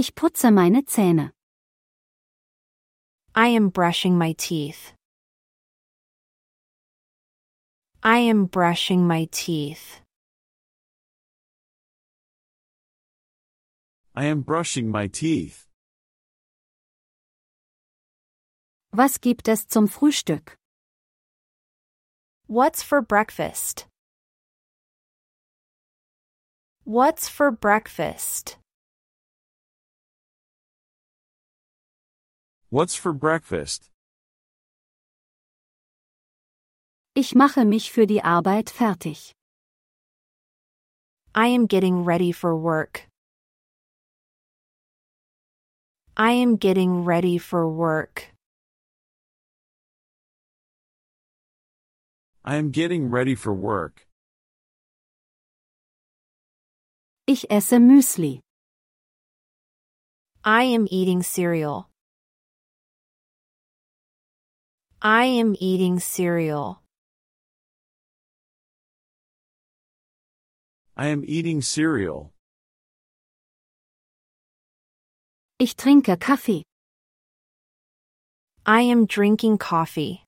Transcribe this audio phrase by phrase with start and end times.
[0.00, 1.32] Ich putze meine Zähne.
[3.34, 4.94] I am brushing my teeth.
[8.00, 10.00] I am brushing my teeth.
[14.14, 15.66] I am brushing my teeth.
[18.92, 20.56] Was gibt es zum Frühstück?
[22.46, 23.88] What's for breakfast?
[26.84, 28.58] What's for breakfast?
[32.70, 33.88] What's for breakfast?
[37.14, 39.32] Ich mache mich für die Arbeit fertig.
[41.34, 43.08] I am getting ready for work.
[46.14, 48.34] I am getting ready for work.
[52.44, 54.06] I am getting ready for work.
[57.26, 58.40] Ich esse Müsli.
[60.44, 61.87] I am eating cereal.
[65.00, 66.82] I am eating cereal.
[70.96, 72.32] I am eating cereal.
[75.60, 76.64] Ich trinke Kaffee.
[78.66, 80.24] I am drinking coffee.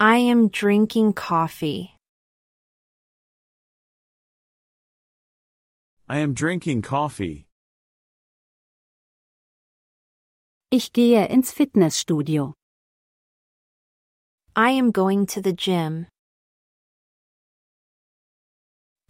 [0.00, 1.94] I am drinking coffee.
[6.08, 7.46] I am drinking coffee.
[10.74, 12.54] Ich gehe ins Fitnessstudio.
[14.56, 16.06] I am going to the gym.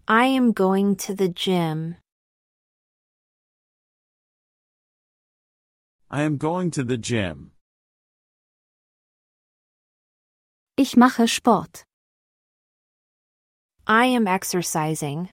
[0.08, 1.98] I am going to the gym.
[6.10, 7.52] I am going to the gym.
[10.76, 11.84] Ich mache Sport.
[13.86, 15.30] I am exercising.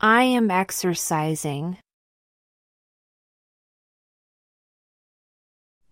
[0.00, 1.78] I am exercising.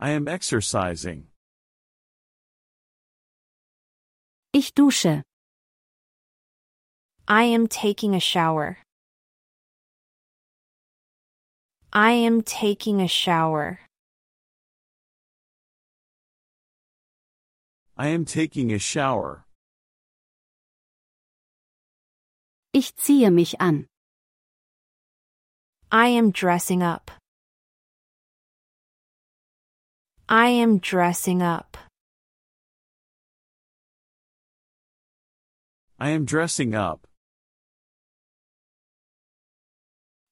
[0.03, 1.27] I am exercising.
[4.55, 5.23] Ich dusche.
[7.29, 8.79] I am taking a shower.
[11.93, 13.81] I am taking a shower.
[17.99, 19.45] I am taking a shower.
[22.73, 23.87] Ich ziehe mich an.
[25.93, 27.11] I am dressing up.
[30.33, 31.77] I am dressing up.
[35.99, 37.09] I am dressing up.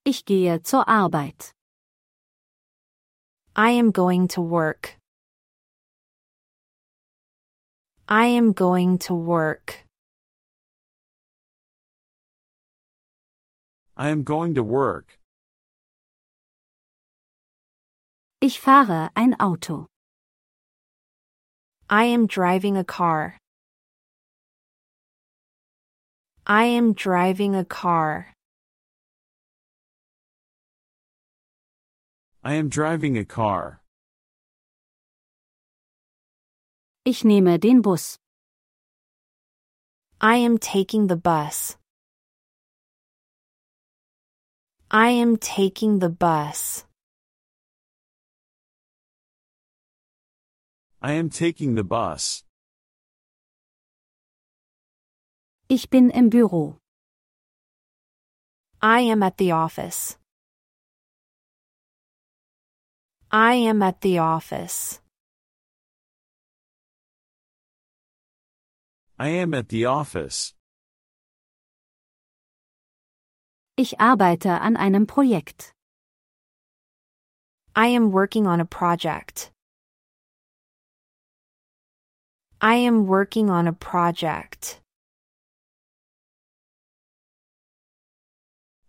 [0.05, 1.51] Ich gehe zur Arbeit.
[3.57, 4.95] I am going to work.
[8.09, 9.85] I am going to work.
[13.97, 15.18] I am going to work.
[18.41, 19.88] Ich fahre ein Auto.
[21.91, 23.37] I am driving a car.
[26.47, 28.32] I am driving a car.
[32.44, 33.81] I am driving a car.
[37.05, 38.19] Ich nehme den Bus.
[40.20, 41.76] I am taking the bus.
[44.93, 46.84] I am taking the bus.
[51.01, 52.43] I am taking the bus.
[55.69, 56.79] Ich bin im Büro.
[58.83, 60.17] I am at the office.
[63.31, 65.01] I am at the office.
[69.19, 70.55] I am at the office.
[73.77, 75.73] Ich arbeite an einem Projekt.
[77.77, 79.53] I am working on a project.
[82.61, 84.81] I am working on a project.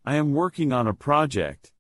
[0.04, 1.72] I am working on a project.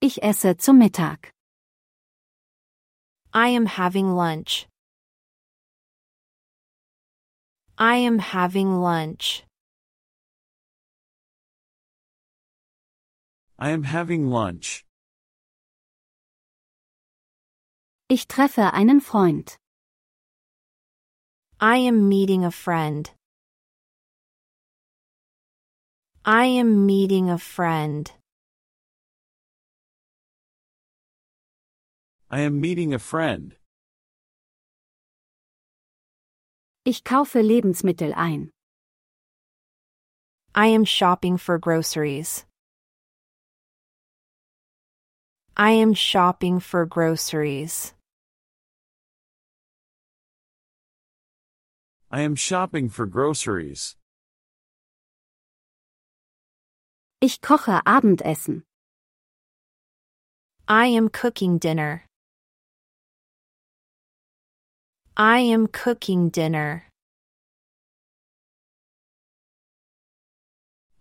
[0.00, 1.30] Ich esse zu Mittag.
[3.32, 4.66] I am having lunch.
[7.78, 9.44] I am having lunch.
[13.56, 14.84] I am having lunch.
[18.10, 19.56] Ich treffe einen Freund.
[21.58, 23.10] I am meeting a friend.
[26.22, 28.12] I am meeting a friend.
[32.30, 33.56] I am meeting a friend.
[36.84, 38.50] Ich kaufe Lebensmittel ein.
[40.54, 42.44] I am shopping for groceries.
[45.56, 47.93] I am shopping for groceries.
[52.14, 53.96] I am shopping for groceries.
[57.20, 58.62] Ich koche Abendessen.
[60.68, 62.04] I am cooking dinner.
[65.16, 66.84] I am cooking dinner.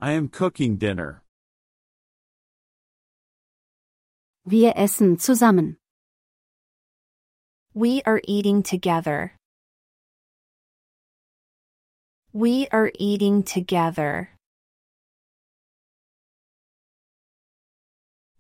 [0.02, 1.22] I am cooking dinner.
[4.48, 5.78] Wir essen zusammen.
[7.76, 9.34] We are eating together.
[12.36, 14.32] We are eating together.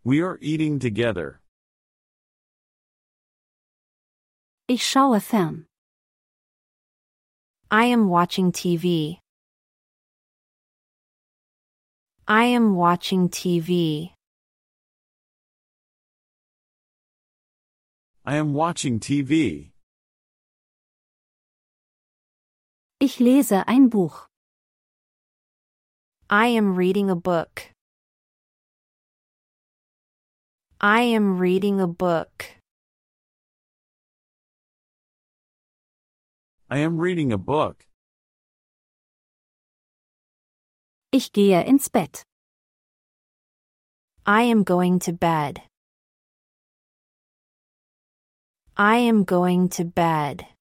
[0.03, 1.41] We are eating together.
[4.67, 5.67] Ich schaue fern.
[7.69, 9.19] I am watching TV.
[12.27, 14.13] I am watching TV.
[18.25, 19.72] I am watching TV.
[23.05, 24.29] Ich lese ein Buch.
[26.29, 27.73] I am reading a book.
[30.79, 32.45] I am reading a book.
[36.69, 37.85] I am reading a book.
[41.11, 42.23] Ich gehe ins Bett.
[44.25, 45.61] I am going to bed.
[48.77, 50.52] I am going to bed.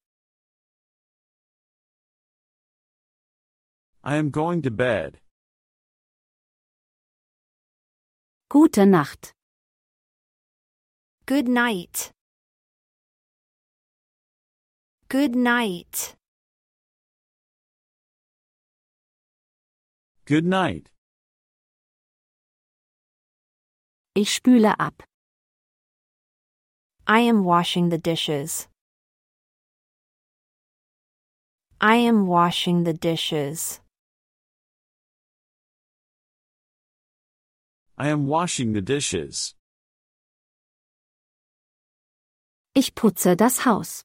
[4.04, 5.18] I am going to bed.
[8.50, 9.32] Gute Nacht.
[11.24, 12.10] Good night.
[15.08, 16.16] Good night.
[20.24, 20.90] Good night.
[24.14, 25.04] Ich spüle ab.
[27.06, 28.66] I am washing the dishes.
[31.80, 33.81] I am washing the dishes.
[38.02, 39.54] I am washing the dishes.
[42.74, 44.02] Ich putze das Haus.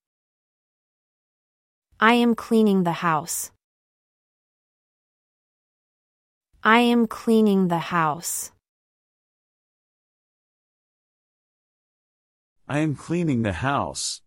[2.00, 3.52] I am cleaning the house.
[6.64, 8.52] I am cleaning the house.
[12.68, 14.22] I am cleaning the house.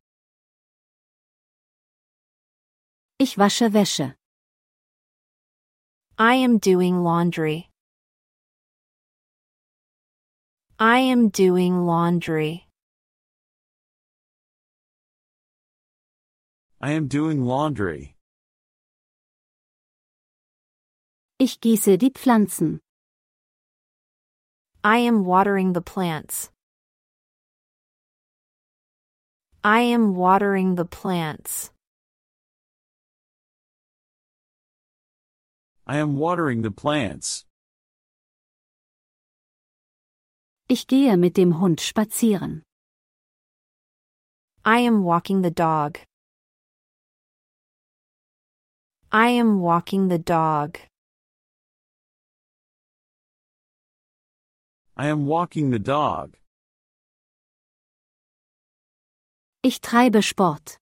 [3.20, 4.16] Ich wasche Wäsche.
[6.18, 7.69] I am doing laundry.
[10.82, 12.66] I am doing laundry.
[16.80, 18.16] I am doing laundry.
[21.38, 22.80] Ich gieße die Pflanzen.
[24.82, 26.50] I am watering the plants.
[29.62, 31.70] I am watering the plants.
[35.86, 37.44] I am watering the plants.
[40.72, 42.62] Ich gehe mit dem Hund spazieren.
[44.64, 45.98] I am walking the dog.
[49.10, 50.78] I am walking the dog.
[54.96, 56.38] I am walking the dog.
[59.64, 60.78] Ich treibe Sport.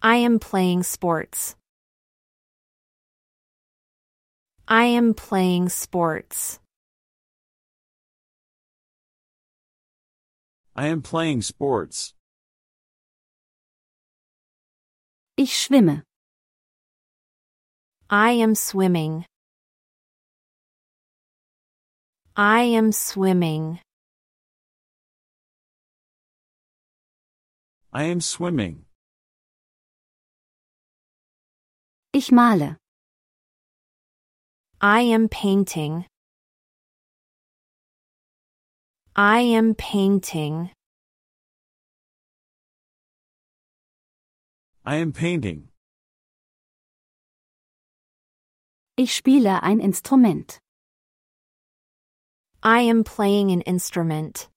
[0.00, 1.56] I am playing sports.
[4.66, 6.61] I am playing sports.
[10.74, 12.14] I am playing sports.
[15.36, 16.02] Ich schwimme.
[18.08, 19.26] I am swimming.
[22.34, 23.80] I am swimming.
[27.92, 28.86] I am swimming.
[32.14, 32.78] Ich male.
[34.80, 36.06] I am painting.
[39.14, 40.70] I am painting.
[44.86, 45.68] I am painting.
[48.96, 50.60] Ich spiele ein Instrument.
[52.62, 54.48] I am playing an instrument.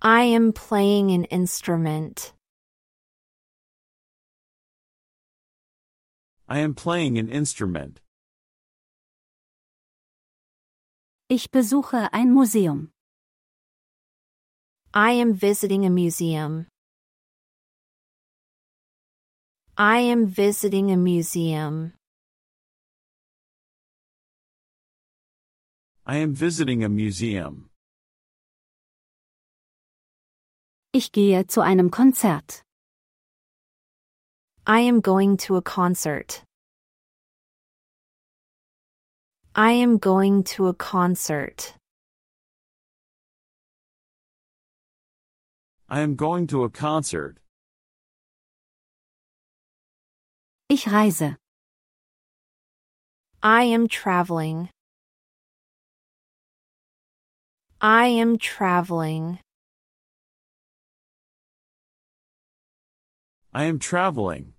[0.00, 2.32] I am playing an instrument.
[6.48, 8.00] I am playing an instrument.
[11.34, 12.90] Ich besuche ein Museum.
[14.94, 16.66] I am visiting a museum.
[19.78, 21.94] I am visiting a museum.
[26.04, 27.70] I am visiting a museum.
[30.92, 32.62] Ich gehe zu einem Konzert.
[34.66, 36.44] I am going to a concert.
[39.54, 41.74] I am going to a concert.
[45.90, 47.36] I am going to a concert.
[50.70, 51.36] Ich reise.
[53.42, 54.70] I am traveling.
[57.78, 59.38] I am traveling.
[63.52, 64.54] I am traveling.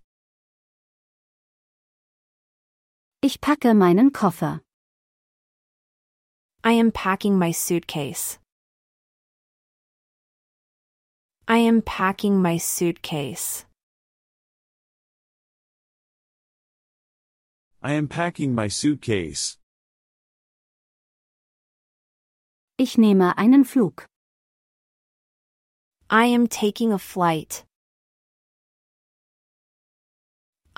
[3.24, 4.63] Ich packe meinen Koffer.
[6.66, 8.40] I am packing my suitcase.
[11.46, 13.66] I am packing my suitcase.
[17.82, 19.58] I am packing my suitcase.
[22.78, 24.06] Ich nehme einen Flug.
[26.10, 27.66] I am taking a flight.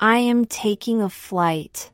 [0.00, 1.92] I am taking a flight.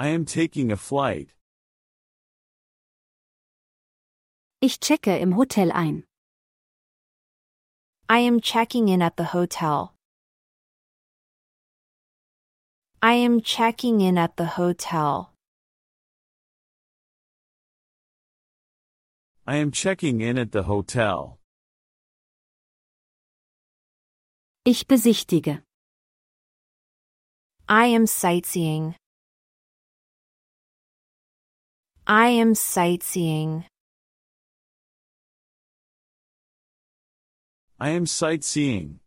[0.00, 1.34] I am taking a flight.
[4.60, 6.04] Ich checke im Hotel ein.
[8.08, 9.96] I am checking in at the hotel.
[13.02, 15.32] I am checking in at the hotel.
[19.48, 21.40] I am checking in at the hotel.
[24.64, 25.62] Ich besichtige.
[27.68, 28.94] I am sightseeing.
[32.10, 33.66] I am sightseeing.
[37.78, 39.00] I am sightseeing.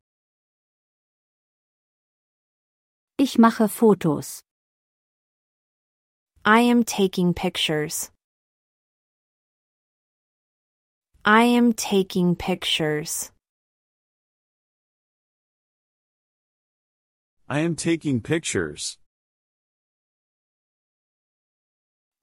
[3.17, 4.43] Ich mache Fotos.
[6.45, 8.11] I am taking pictures.
[11.25, 13.31] I am taking pictures.
[17.49, 18.99] I am taking pictures.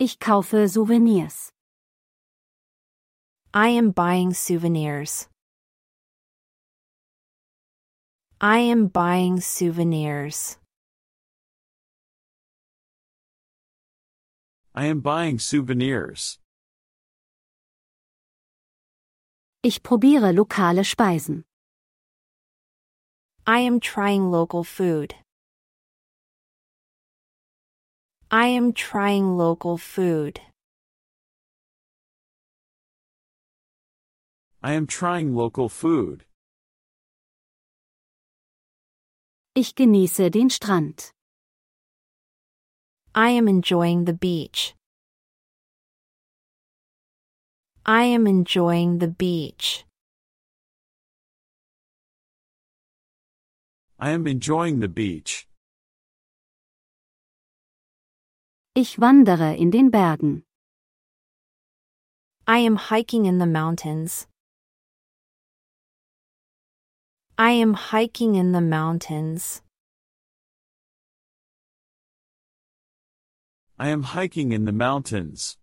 [0.00, 1.50] Ich kaufe Souvenirs.
[3.52, 5.26] I am buying souvenirs.
[8.40, 10.56] I am buying souvenirs.
[14.72, 16.38] I am buying souvenirs.
[19.64, 21.42] Ich probiere lokale Speisen.
[23.44, 25.16] I am trying local food.
[28.30, 30.38] I am trying local food.
[34.62, 36.26] I am trying local food.
[39.54, 41.10] Ich genieße den Strand.
[43.14, 44.74] I am enjoying the beach.
[47.86, 49.86] I am enjoying the beach.
[53.98, 55.47] I am enjoying the beach.
[58.80, 60.44] Ich wandere in den Bergen.
[62.46, 64.28] I am hiking in the mountains.
[67.36, 69.62] I am hiking in the mountains.
[73.80, 75.58] I am hiking in the mountains.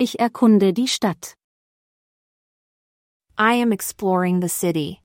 [0.00, 1.36] Ich erkunde die Stadt.
[3.38, 5.03] I am exploring the city.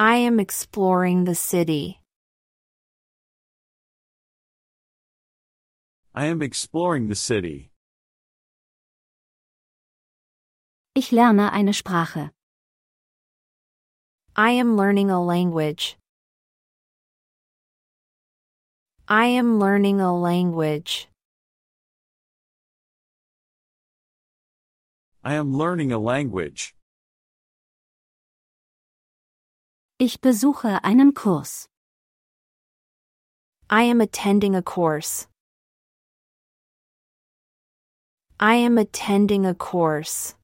[0.00, 1.98] I am exploring the city.
[6.14, 7.72] I am exploring the city.
[10.94, 12.30] Ich lerne eine Sprache.
[14.36, 15.96] I am learning a language.
[19.08, 21.08] I am learning a language.
[25.24, 26.77] I am learning a language.
[30.00, 31.68] Ich besuche einen Kurs.
[33.68, 35.26] I am attending a course.
[38.38, 40.36] I am attending a course.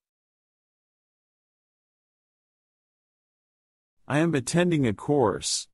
[4.08, 5.68] I am attending a course.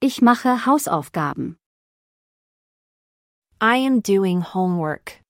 [0.00, 1.58] Ich mache Hausaufgaben.
[3.60, 5.20] I am doing homework.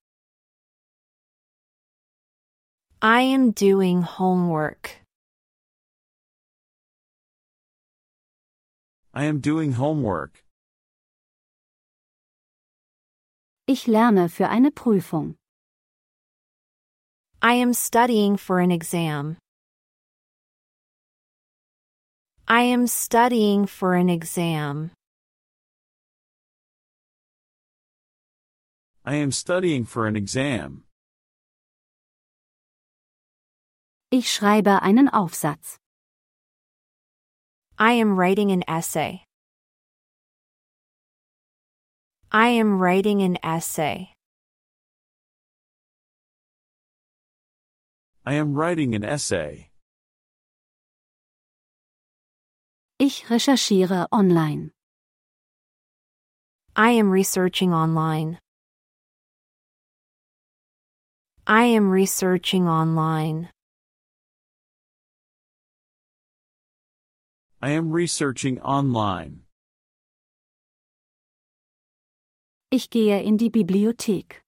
[3.02, 5.03] I am doing homework.
[9.16, 10.42] I am doing homework.
[13.68, 15.36] Ich lerne für eine Prüfung.
[17.40, 19.36] I am studying for an exam.
[22.48, 24.90] I am studying for an exam.
[29.04, 30.82] I am studying for an exam.
[34.10, 35.78] Ich schreibe einen Aufsatz.
[37.78, 39.24] I am writing an essay.
[42.30, 44.12] I am writing an essay.
[48.24, 49.70] I am writing an essay.
[53.00, 54.70] Ich recherchiere online.
[56.76, 58.38] I am researching online.
[61.46, 63.50] I am researching online.
[67.64, 69.44] I am researching online.
[72.70, 74.42] Ich gehe in die Bibliothek.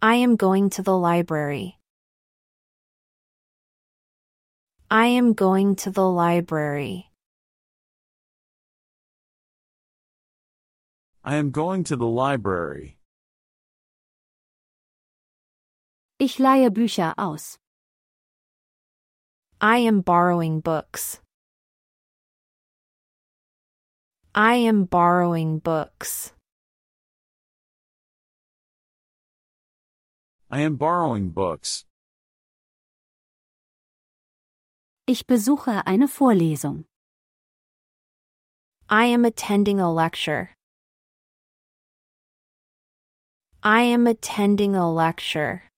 [0.00, 1.76] I am going to the library.
[4.90, 7.10] I am going to the library.
[11.22, 12.96] I am going to the library.
[16.18, 17.59] Ich leihe Bücher aus.
[19.62, 21.20] I am borrowing books.
[24.34, 26.32] I am borrowing books.
[30.50, 31.84] I am borrowing books.
[35.06, 36.84] Ich besuche eine Vorlesung.
[38.88, 40.54] I am attending a lecture.
[43.62, 45.69] I am attending a lecture.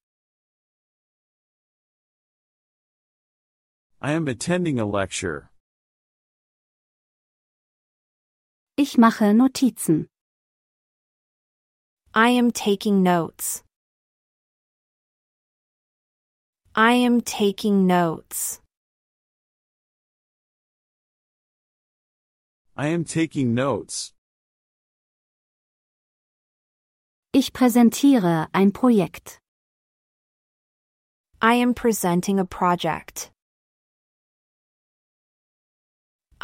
[4.04, 5.48] I am attending a lecture.
[8.76, 10.08] Ich mache Notizen.
[12.12, 13.62] I am taking notes.
[16.74, 18.60] I am taking notes.
[22.76, 24.14] I am taking notes.
[27.32, 29.38] Ich präsentiere ein Projekt.
[31.40, 33.31] I am presenting a project.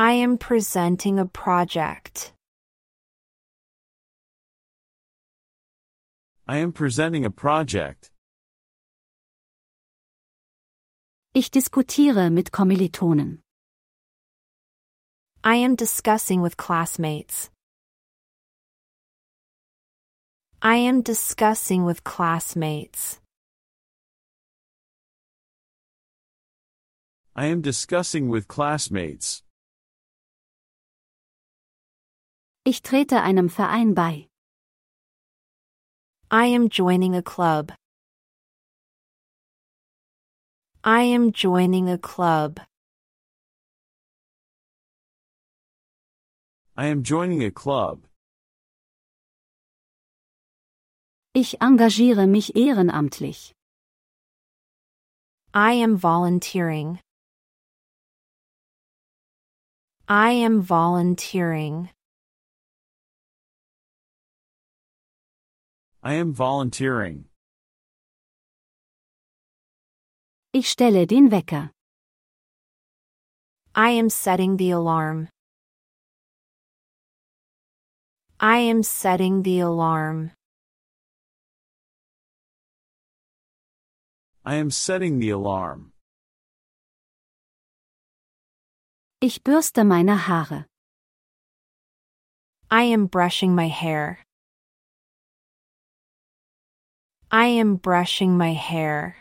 [0.01, 2.33] I am presenting a project.
[6.47, 8.13] I am presenting a project.
[11.35, 13.39] Ich diskutiere mit Kommilitonen.
[15.43, 17.51] I am discussing with classmates.
[20.63, 23.19] I am discussing with classmates.
[27.35, 29.43] I am discussing with classmates.
[32.71, 34.29] Ich trete einem Verein bei.
[36.31, 37.73] I am joining a club.
[40.85, 42.61] I am joining a club.
[46.77, 48.07] I am joining a club.
[51.33, 53.55] Ich engagiere mich ehrenamtlich.
[55.55, 57.01] I am volunteering.
[60.07, 61.89] I am volunteering.
[66.09, 67.27] I am volunteering.
[70.55, 71.71] Ich stelle den Wecker.
[73.75, 75.29] I am setting the alarm.
[78.41, 80.31] I am setting the alarm.
[84.47, 85.93] I am setting the alarm.
[89.21, 90.65] Ich bürste meine Haare.
[92.71, 94.25] I am brushing my hair.
[97.31, 99.17] I am brushing my hair.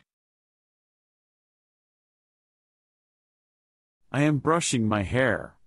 [4.13, 5.58] I am brushing my hair.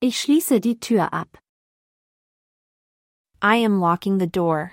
[0.00, 1.36] Ich schließe die Tür ab.
[3.42, 4.72] I am locking the door.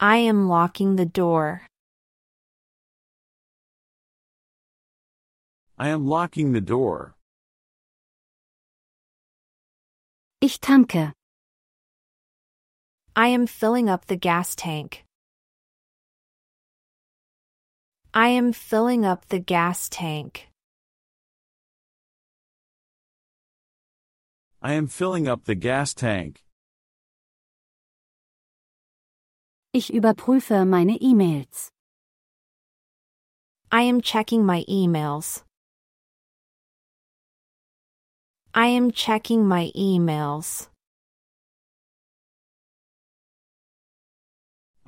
[0.00, 1.66] I am locking the door.
[5.78, 7.14] I am locking the door.
[10.40, 11.15] Ich tanke.
[13.18, 15.06] I am filling up the gas tank.
[18.12, 20.50] I am filling up the gas tank.
[24.60, 26.44] I am filling up the gas tank.
[29.72, 31.70] Ich überprüfe meine E-Mails.
[33.72, 35.42] I am checking my emails.
[38.52, 40.68] I am checking my emails.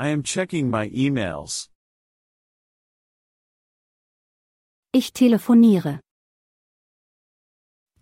[0.00, 1.68] I am checking my emails.
[4.92, 5.98] Ich telefoniere.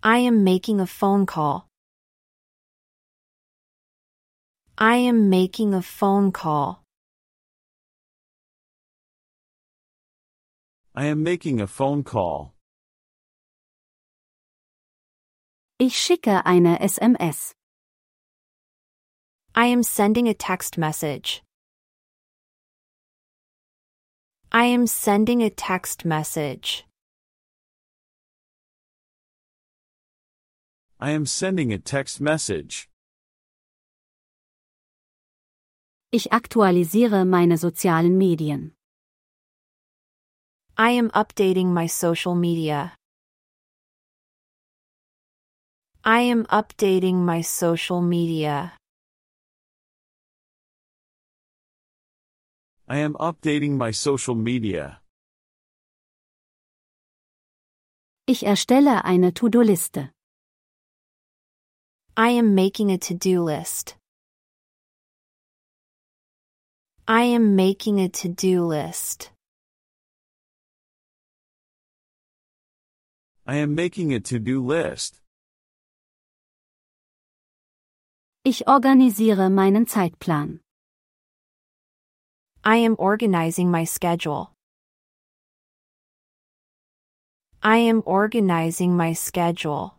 [0.03, 1.69] I am making a phone call.
[4.77, 6.85] I am making a phone call.
[10.95, 12.53] I am making a phone call.
[15.79, 17.55] Ich schicke eine SMS.
[19.55, 21.43] I am sending a text message.
[24.59, 26.87] I am sending a text message.
[30.99, 32.89] I am sending a text message.
[36.11, 38.73] Ich aktualisiere meine sozialen Medien.
[40.79, 42.95] I am updating my social media.
[46.03, 48.73] I am updating my social media.
[52.89, 55.01] I am updating my social media.
[58.29, 60.13] Ich erstelle eine To-Do-Liste.
[62.17, 63.97] I am making a to-do list.
[67.09, 69.33] I am making a to-do list.
[73.47, 75.21] I am making a to-do list.
[78.45, 80.61] Ich organisiere meinen Zeitplan.
[82.67, 84.51] I am organizing my schedule.
[87.63, 89.95] I am organizing my schedule.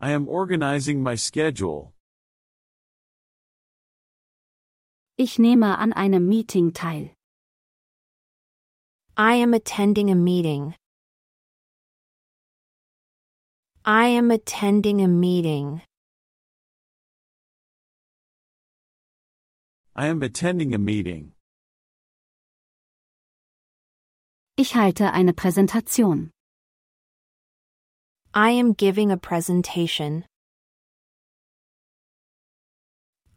[0.00, 1.92] I am organizing my schedule.
[5.18, 7.10] Ich nehme an einem Meeting teil.
[9.18, 10.74] I am attending a meeting.
[13.84, 15.82] I am attending a meeting.
[19.98, 21.32] I am attending a meeting.
[24.58, 26.32] Ich halte eine Präsentation.
[28.34, 30.26] I am giving a presentation.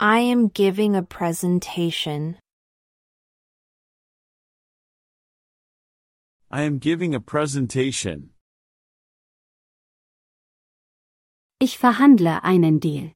[0.01, 2.37] I am giving a presentation.
[6.51, 8.31] I am giving a presentation.
[11.61, 13.13] Ich verhandle einen Deal.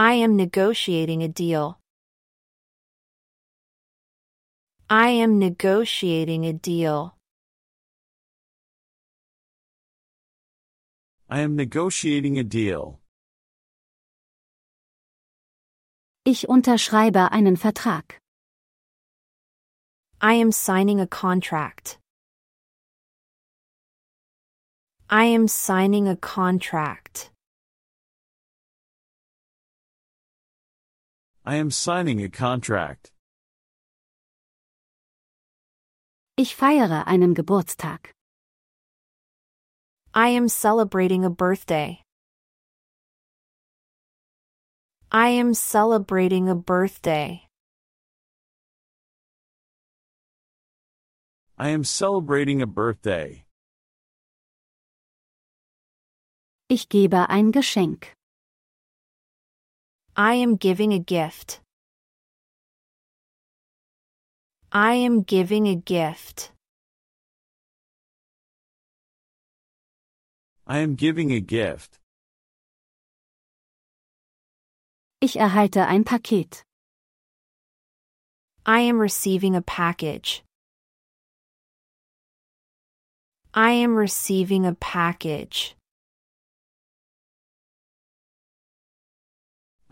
[0.00, 1.78] I am negotiating a deal.
[4.88, 7.18] I am negotiating a deal.
[11.28, 12.98] I am negotiating a deal.
[16.24, 18.16] Ich unterschreibe einen Vertrag.
[20.22, 21.98] I am signing a contract.
[25.10, 27.30] I am signing a contract.
[31.50, 33.10] I am signing a contract.
[36.36, 38.12] Ich feiere einen Geburtstag.
[40.14, 42.04] I am celebrating a birthday.
[45.10, 47.48] I am celebrating a birthday.
[51.58, 53.44] I am celebrating a birthday.
[56.68, 58.19] Ich gebe ein Geschenk.
[60.20, 61.60] I am giving a gift.
[64.70, 66.52] I am giving a gift.
[70.66, 71.98] I am giving a gift.
[75.22, 76.64] Ich erhalte ein Paket.
[78.66, 80.42] I am receiving a package.
[83.54, 85.76] I am receiving a package.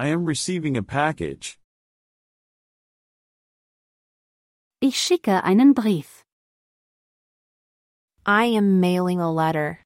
[0.00, 1.58] I am receiving a package.
[4.80, 6.22] Ich schicke einen er Brief.
[8.24, 9.82] I am mailing a letter.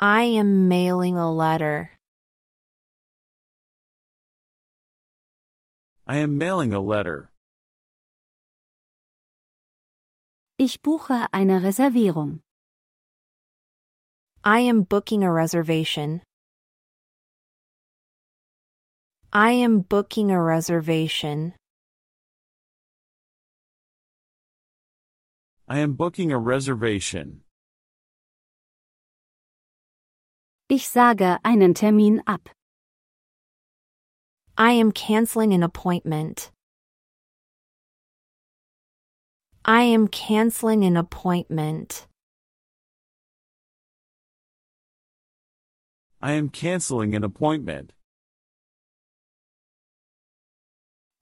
[0.00, 1.92] I am mailing a letter.
[6.08, 7.30] I am mailing a letter.
[10.58, 12.40] Ich buche eine er Reservierung.
[14.42, 16.22] I am booking a reservation.
[19.32, 21.54] I am booking a reservation.
[25.68, 27.42] I am booking a reservation.
[30.68, 32.48] Ich sage einen Termin ab.
[34.56, 36.50] I am canceling an appointment.
[39.64, 42.06] I am canceling an appointment.
[46.22, 47.95] I am canceling an appointment.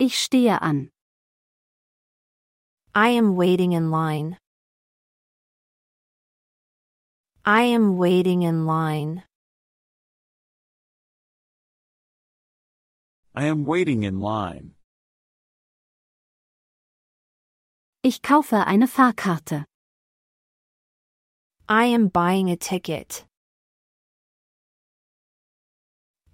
[0.07, 0.91] Ich stehe an.
[2.95, 4.37] I am waiting in line.
[7.47, 9.23] I am waiting in line.
[13.35, 14.75] I am waiting in line.
[18.03, 19.65] Ich kaufe eine Fahrkarte.
[21.67, 23.25] I am buying a ticket.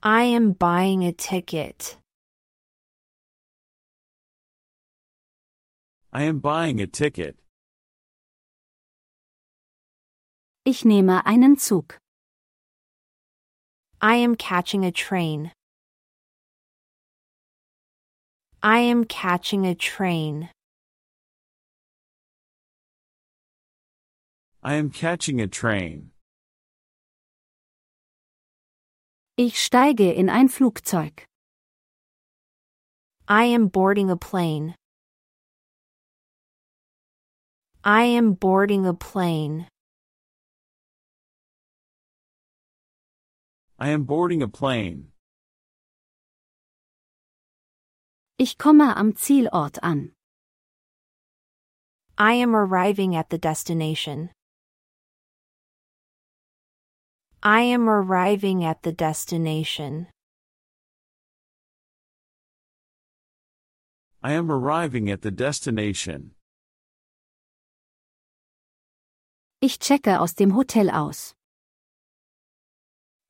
[0.02, 1.99] I am buying a ticket.
[6.12, 7.36] I am buying a ticket.
[10.64, 11.98] Ich nehme einen Zug.
[14.02, 15.52] I am catching a train.
[18.60, 20.48] I am catching a train.
[24.62, 26.10] I am catching a train.
[29.36, 31.24] Ich steige in ein Flugzeug.
[33.28, 34.74] I am boarding a plane.
[37.82, 39.66] I am boarding a plane.
[43.78, 45.12] I am boarding a plane.
[48.38, 50.12] Ich komme am Zielort an.
[52.18, 54.28] I am arriving at the destination.
[57.42, 60.08] I am arriving at the destination.
[64.22, 66.32] I am arriving at the destination.
[69.62, 71.34] Ich checke aus dem Hotel aus.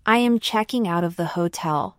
[0.06, 1.98] I am checking out of the hotel.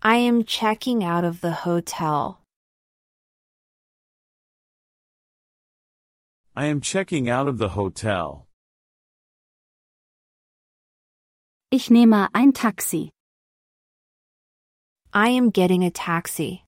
[0.00, 2.38] I am checking out of the hotel.
[6.54, 8.46] I am checking out of the hotel.
[11.72, 13.10] Ich nehme ein Taxi.
[15.12, 16.65] I am getting a taxi.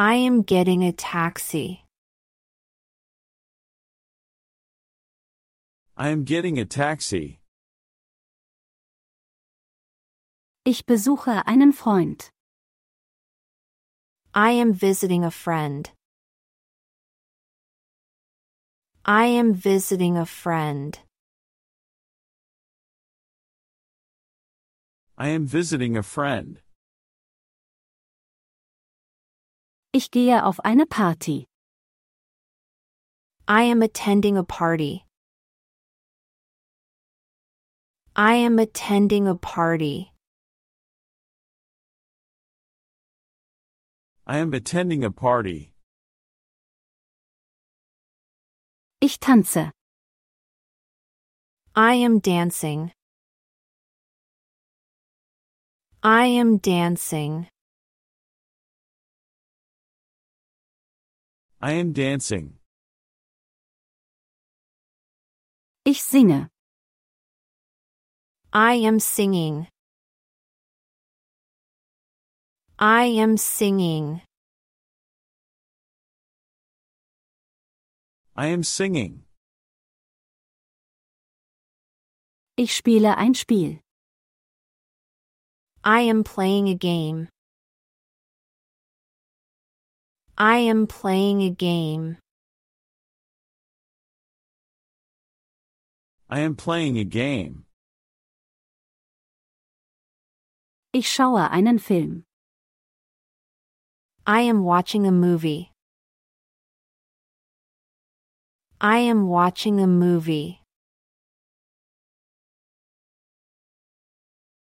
[0.00, 1.84] I am getting a taxi.
[5.96, 7.40] I am getting a taxi.
[10.64, 12.30] Ich besuche einen Freund.
[14.32, 15.90] I am visiting a friend.
[19.04, 20.96] I am visiting a friend.
[25.16, 26.60] I am visiting a friend.
[29.92, 31.46] Ich gehe auf eine Party.
[33.48, 35.06] I am attending a party.
[38.14, 40.12] I am attending a party.
[44.26, 45.72] I am attending a party.
[49.00, 49.70] Ich tanze.
[51.74, 52.92] I am dancing.
[56.02, 57.48] I am dancing.
[61.60, 62.54] I am dancing.
[65.84, 66.48] Ich singe.
[68.52, 69.66] I am singing.
[72.78, 74.22] I am singing.
[78.36, 79.24] I am singing.
[82.56, 83.80] Ich spiele ein Spiel.
[85.82, 87.28] I am playing a game.
[90.40, 92.18] I am playing a game.
[96.30, 97.64] I am playing a game.
[100.92, 102.22] Ich schaue einen Film.
[104.28, 105.72] I am watching a movie.
[108.80, 110.62] I am watching a movie.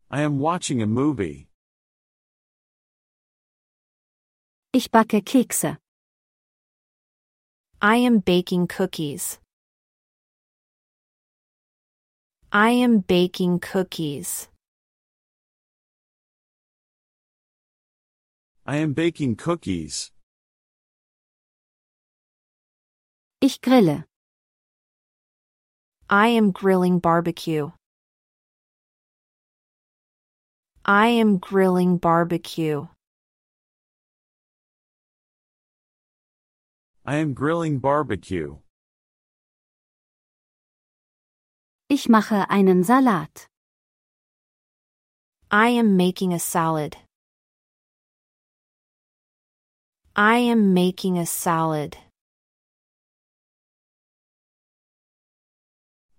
[0.08, 1.48] I am watching a movie.
[4.76, 5.78] Ich backe Kekse.
[7.80, 9.38] I am baking cookies.
[12.50, 14.48] I am baking cookies.
[18.66, 20.10] I am baking cookies.
[23.40, 24.02] Ich grille.
[26.10, 27.70] I am grilling barbecue.
[30.84, 32.88] I am grilling barbecue.
[37.06, 38.56] I am grilling barbecue.
[41.90, 43.46] Ich mache einen Salat.
[45.50, 46.96] I am making a salad.
[50.16, 51.98] I am making a salad.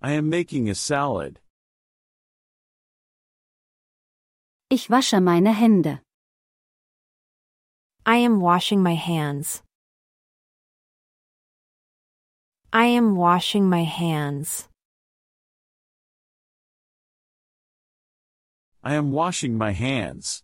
[0.03, 1.39] I am making a salad.
[4.69, 6.01] Ich wasche meine Hände.
[8.05, 9.64] I am washing my hands.
[12.75, 14.67] I am washing my hands.
[18.83, 20.43] I am washing my hands.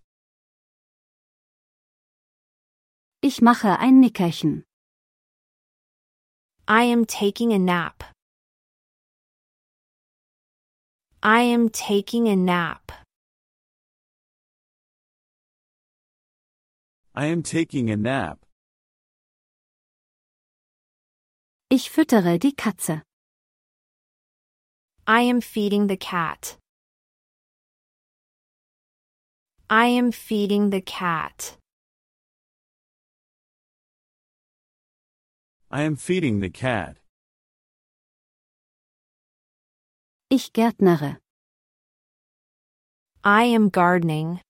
[3.22, 4.64] Ich mache ein Nickerchen.
[6.70, 8.02] I am taking a nap.
[11.22, 12.94] I am taking a nap.
[17.14, 18.46] I am taking a nap.
[21.74, 23.02] Ich füttere die Katze.
[25.08, 26.58] I am feeding the cat.
[29.70, 31.58] I am feeding the cat.
[35.72, 36.98] I am feeding the cat.
[40.30, 41.20] Ich gärtnere.
[43.24, 44.42] I am gardening.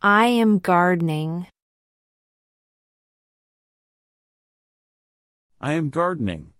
[0.00, 1.48] I am gardening.
[5.64, 6.54] I am gardening.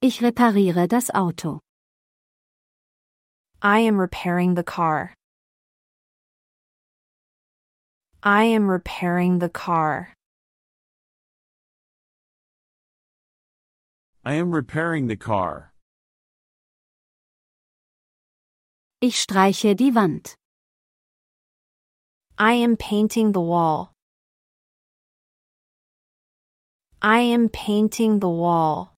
[0.00, 1.58] Ich repariere das Auto.
[3.60, 5.12] I am repairing the car.
[8.22, 10.14] I am repairing the car.
[14.24, 15.72] I am repairing the car.
[19.00, 20.36] Ich streiche die Wand.
[22.38, 23.91] I am painting the wall.
[27.04, 28.94] I am painting the wall.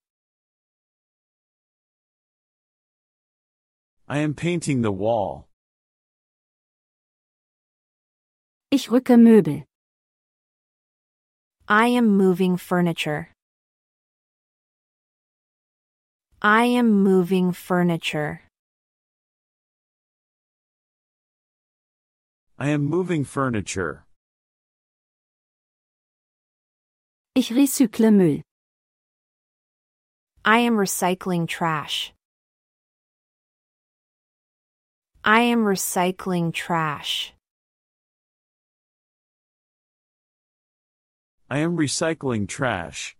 [4.06, 5.48] I am painting the wall.
[8.70, 9.64] Ich rücke Möbel.
[11.66, 13.30] I am moving furniture.
[16.42, 18.42] I am moving furniture.
[22.58, 24.04] I am moving furniture.
[27.36, 28.42] Ich recycle Müll.
[30.44, 32.12] I am recycling trash.
[35.24, 37.34] I am recycling trash.
[41.50, 43.16] I am recycling trash.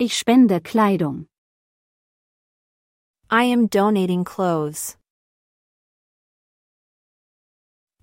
[0.00, 1.26] Ich spende Kleidung.
[3.30, 4.96] I am donating clothes.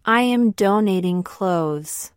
[0.05, 2.13] I am donating clothes.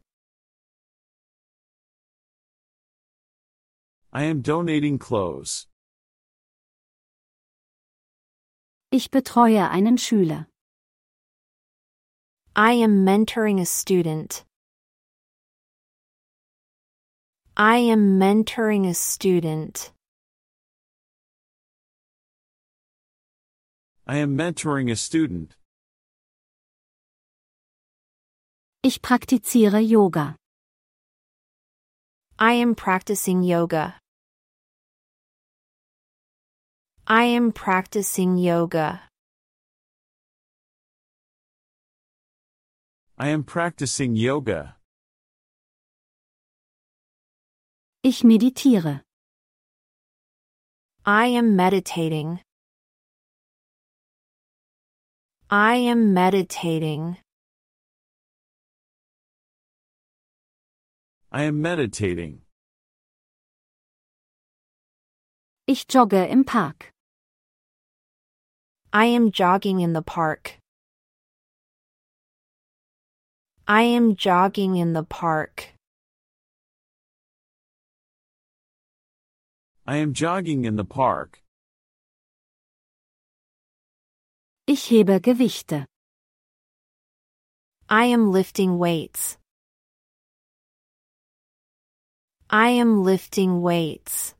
[4.12, 5.68] I am donating clothes.
[8.90, 10.48] Ich betreue einen Schüler.
[12.56, 14.44] I am mentoring a student.
[17.56, 19.92] I am mentoring a student.
[24.08, 25.56] I am mentoring a student.
[28.82, 30.39] Ich praktiziere Yoga.
[32.42, 33.96] I am practicing yoga.
[37.06, 39.02] I am practicing yoga.
[43.18, 44.76] I am practicing yoga.
[48.02, 49.02] Ich meditiere.
[51.04, 52.40] I am meditating.
[55.50, 57.18] I am meditating.
[61.32, 62.40] I am meditating.
[65.68, 66.90] Ich jogge im Park.
[68.92, 70.58] I am jogging in the park.
[73.68, 75.68] I am jogging in the park.
[79.86, 81.40] I am jogging in the park.
[84.66, 85.86] Ich hebe Gewichte.
[87.88, 89.39] I am lifting weights.
[92.52, 94.34] I am lifting weights.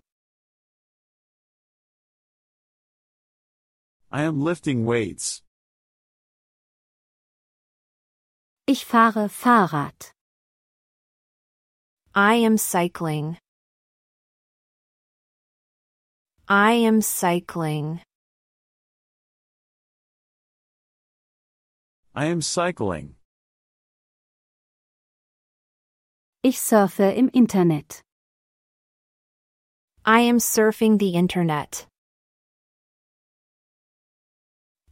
[4.11, 5.42] I am lifting weights.
[8.66, 10.11] Ich fahre Fahrrad.
[12.12, 13.38] I am cycling.
[16.48, 18.00] I am cycling.
[22.12, 23.19] I am cycling.
[26.43, 28.03] Ich surfe im Internet.
[30.07, 31.86] I am surfing the internet.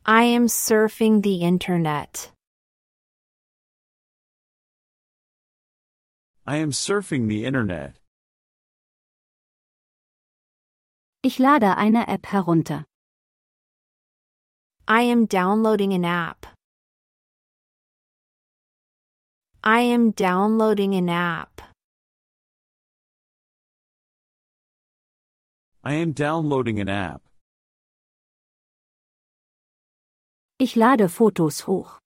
[0.04, 2.32] I am surfing the internet.
[6.46, 7.94] I am surfing the internet.
[11.22, 12.84] Ich lade eine App herunter.
[14.86, 16.46] I am downloading an app.
[19.62, 21.60] I am downloading an app.
[25.82, 27.22] I am downloading an app.
[30.60, 31.98] Ich lade Fotos hoch.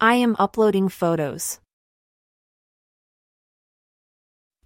[0.00, 1.60] I am uploading photos.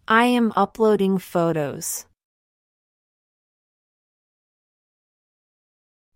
[0.08, 2.06] I am uploading photos.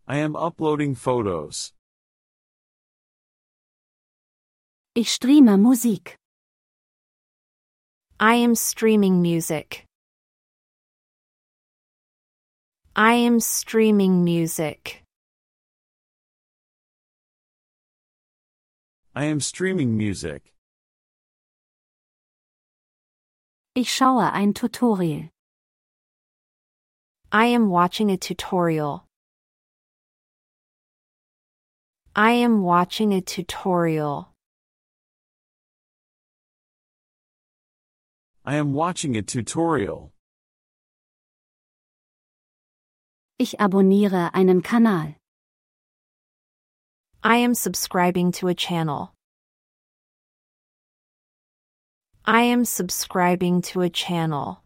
[0.09, 1.74] I am uploading photos.
[4.97, 6.17] Ich streame Musik.
[8.21, 9.87] I am streaming music.
[12.95, 15.03] I am streaming music.
[19.17, 20.53] I am streaming music.
[23.75, 25.31] Ich schaue ein Tutorial.
[27.33, 29.09] I am watching a tutorial.
[32.15, 34.34] I am watching a tutorial.
[38.47, 40.13] I am watching a tutorial.
[43.39, 45.17] Ich abonniere einen Kanal.
[47.23, 49.15] I am subscribing to a channel.
[52.27, 54.63] I am subscribing to a channel.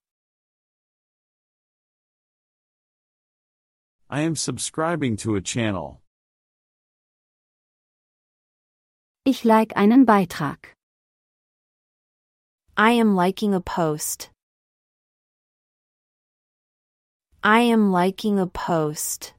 [4.10, 6.02] I am subscribing to a channel.
[9.24, 10.77] Ich like einen Beitrag.
[12.80, 14.30] I am liking a post.
[17.42, 19.34] I am liking a post.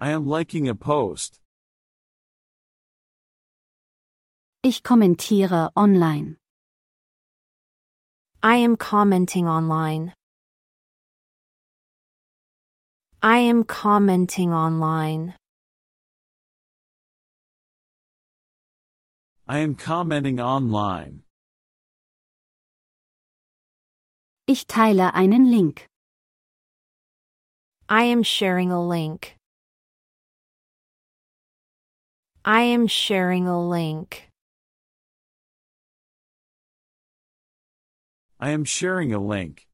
[0.00, 1.42] I am liking a post.
[4.62, 6.38] Ich kommentiere online.
[8.42, 10.14] I am commenting online.
[13.22, 15.34] I am commenting online.
[19.50, 21.22] I am commenting online.
[24.46, 25.86] Ich teile einen Link.
[27.88, 29.36] I am sharing a link.
[32.44, 34.28] I am sharing a link.
[38.38, 39.67] I am sharing a link.